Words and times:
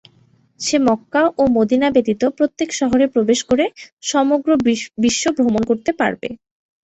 সে 0.59 0.77
Mecca 0.87 1.23
ও 1.37 1.53
Medina 1.57 1.87
ব্যতীত 1.91 2.21
প্রত্যেক 2.37 2.69
শহরে 2.79 3.05
প্রবেশ 3.07 3.39
করে 3.49 3.65
সমগ্র 4.03 4.49
বিশ্ব 5.03 5.23
ভ্রমণ 5.37 5.61
করতে 5.69 5.91
পারবে। 5.99 6.29